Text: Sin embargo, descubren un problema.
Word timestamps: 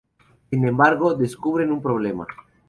Sin 0.49 0.67
embargo, 0.67 1.13
descubren 1.13 1.71
un 1.71 1.79
problema. 1.83 2.25